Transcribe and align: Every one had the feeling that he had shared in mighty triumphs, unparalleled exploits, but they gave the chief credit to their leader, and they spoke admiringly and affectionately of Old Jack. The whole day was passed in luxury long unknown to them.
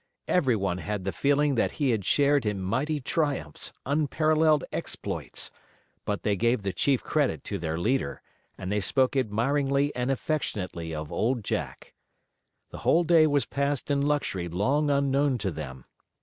Every 0.27 0.55
one 0.55 0.79
had 0.79 1.03
the 1.03 1.11
feeling 1.11 1.53
that 1.53 1.73
he 1.73 1.91
had 1.91 2.03
shared 2.05 2.43
in 2.43 2.59
mighty 2.59 2.99
triumphs, 2.99 3.71
unparalleled 3.85 4.63
exploits, 4.71 5.51
but 6.05 6.23
they 6.23 6.35
gave 6.35 6.63
the 6.63 6.73
chief 6.73 7.03
credit 7.03 7.43
to 7.43 7.59
their 7.59 7.77
leader, 7.77 8.23
and 8.57 8.71
they 8.71 8.79
spoke 8.81 9.15
admiringly 9.15 9.95
and 9.95 10.09
affectionately 10.09 10.91
of 10.95 11.11
Old 11.11 11.43
Jack. 11.43 11.93
The 12.71 12.79
whole 12.79 13.03
day 13.03 13.27
was 13.27 13.45
passed 13.45 13.91
in 13.91 14.01
luxury 14.01 14.47
long 14.47 14.89
unknown 14.89 15.37
to 15.37 15.51
them. 15.51 15.85